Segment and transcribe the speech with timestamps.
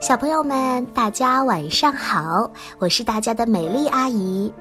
[0.00, 2.48] 小朋友们，大家晚上好！
[2.78, 4.52] 我是大家的美丽阿姨。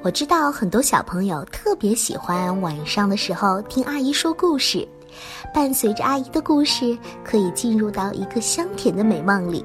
[0.00, 4.88] 我知道很多小朋友特别喜欢晚上的时候听阿姨说故事，
[5.52, 9.62] 伴随着阿姨的故事，可以进入到一个香甜的美梦里。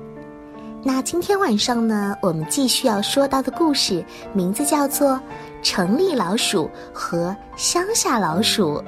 [0.84, 4.04] 那今天晚上呢，我们继续要说到的故事
[4.34, 5.12] 名字叫做
[5.64, 8.84] 《城里老鼠和乡下老鼠》。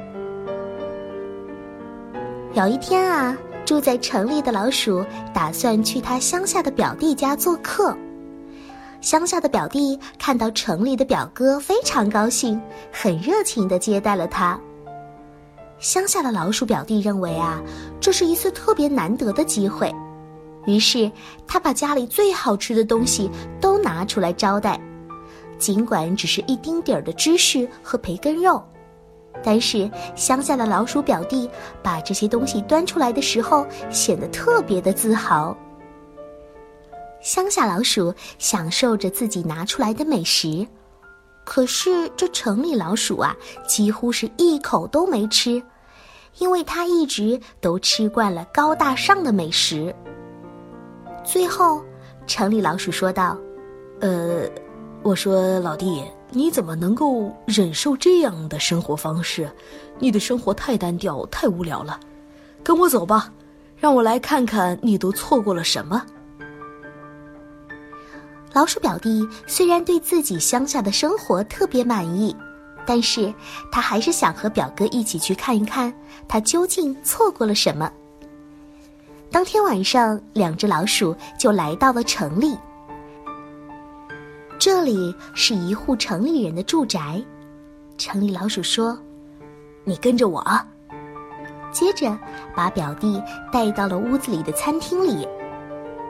[2.54, 3.34] 有一天啊。
[3.66, 7.95] 住在城里的老鼠打算去他乡下的表弟家做客。
[9.02, 14.59] 乡下的表弟看到城里的表哥，非常高兴，很热情的接待了他。
[15.80, 17.62] 乡下的老鼠表弟认为啊，
[17.99, 19.93] 这是一次特别难得的机会，
[20.66, 21.12] 于是
[21.45, 24.80] 他把家里最好吃的东西都拿出来招待，
[25.57, 28.63] 尽管只是一丁点儿的芝士和培根肉。
[29.44, 31.50] 但是乡下的老鼠表弟
[31.82, 35.56] 把这些东西端出来的时候，显得特别的自豪。
[37.22, 40.66] 乡下老鼠享受着自己拿出来的美食，
[41.44, 43.35] 可是这城里老鼠啊，
[43.68, 45.62] 几乎是一口都没吃，
[46.40, 49.94] 因为它一直都吃惯了高大上的美食。
[51.24, 51.82] 最后，
[52.28, 53.38] 城里老鼠说道
[54.02, 54.46] ：“呃，
[55.02, 56.04] 我说老弟。”
[56.35, 59.49] 你怎么能够忍受这样的生活方式？
[59.99, 61.99] 你的生活太单调，太无聊了。
[62.63, 63.31] 跟我走吧，
[63.77, 66.03] 让我来看看你都错过了什么。
[68.51, 72.35] 老鼠表弟虽然对自己乡下的生活特别满意，
[72.85, 73.31] 但是
[73.72, 75.94] 他还是想和表哥一起去看一看
[76.28, 77.91] 他究竟错过了什么。
[79.31, 82.57] 当天晚上，两只老鼠就来到了城里。
[84.66, 87.22] 这里是一户城里人的住宅，
[87.97, 88.97] 城里老鼠说
[89.84, 90.66] ：“你跟着我啊。”
[91.69, 92.18] 接着
[92.56, 93.22] 把表弟
[93.52, 95.28] 带到了屋子里的餐厅里。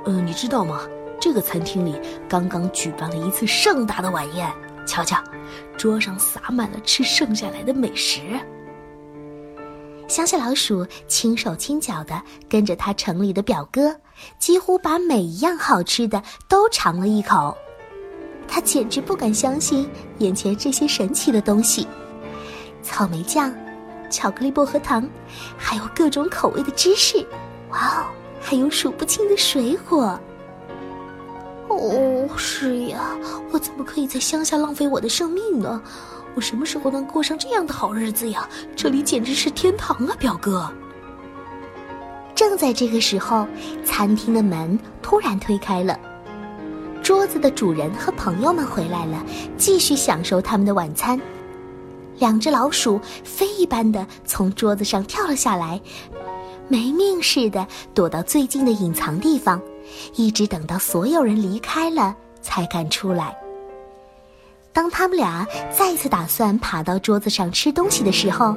[0.06, 0.82] 嗯，你知道吗？
[1.20, 4.48] 这个餐厅里刚刚举办了一次盛大的晚宴。
[4.86, 5.18] 瞧瞧，
[5.76, 8.22] 桌上洒满了吃剩下来的美食。
[10.08, 13.96] 乡下老鼠轻手轻脚的跟着他城里的表哥，
[14.38, 17.58] 几乎把每一样好吃的都尝了一口。
[18.54, 21.88] 他简直不敢相信眼前这些神奇的东西：
[22.84, 23.52] 草莓酱、
[24.12, 25.10] 巧克力薄荷糖，
[25.58, 27.26] 还有各种口味的芝士。
[27.72, 28.06] 哇哦，
[28.40, 30.20] 还有数不清的水果。
[31.68, 33.18] 哦，是呀，
[33.52, 35.82] 我怎么可以在乡下浪费我的生命呢？
[36.36, 38.48] 我什么时候能过上这样的好日子呀？
[38.76, 40.72] 这里简直是天堂啊，表哥！
[42.36, 43.48] 正在这个时候，
[43.84, 46.00] 餐厅的门突然推开了。
[47.04, 49.22] 桌子的主人和朋友们回来了，
[49.58, 51.20] 继续享受他们的晚餐。
[52.18, 55.80] 两只老鼠飞一般的从桌子上跳了下来，
[56.70, 59.62] 没命似的躲到最近的隐藏地方，
[60.16, 63.36] 一直等到所有人离开了才敢出来。
[64.72, 65.46] 当他们俩
[65.78, 68.56] 再次打算爬到桌子上吃东西的时候，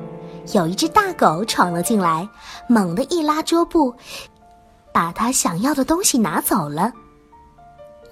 [0.52, 2.28] 有一只大狗闯了进来，
[2.68, 3.92] 猛地一拉桌布，
[4.92, 6.92] 把它想要的东西拿走了。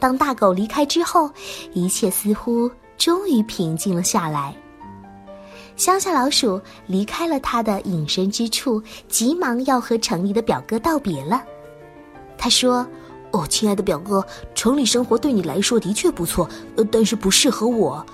[0.05, 1.31] 当大狗离开之后，
[1.73, 4.55] 一切似乎终于平静了下来。
[5.77, 11.43] 乡下老鼠离开了它的隐身之处，急忙要和城里的表哥道别了。
[12.37, 12.87] 他说
[13.33, 14.23] ：“哦，亲爱的表哥，
[14.55, 18.05] 城里生活对你来说的确不错，呃，但是不适合我。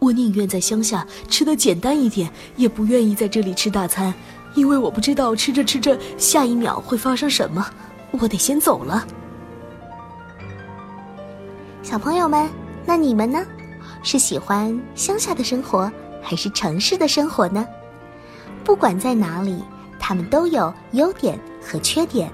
[0.00, 4.12] 我宁愿在乡下吃的简单一点，也不愿意在这里吃大餐，
[4.56, 7.64] 因为我不知道吃着吃着下一秒会发生什么。
[8.20, 9.06] 我得先走了。”
[11.90, 12.48] 小朋友们，
[12.86, 13.44] 那你们呢？
[14.00, 15.90] 是喜欢乡下的生活，
[16.22, 17.66] 还是城市的生活呢？
[18.62, 19.64] 不管在哪里，
[19.98, 22.30] 他们都有优点和缺点。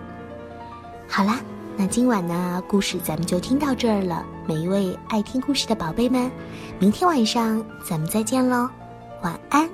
[1.08, 1.40] 好啦，
[1.74, 4.22] 那今晚呢，故事咱们就听到这儿了。
[4.46, 6.30] 每一位爱听故事的宝贝们，
[6.78, 8.68] 明天晚上咱们再见喽，
[9.22, 9.66] 晚安。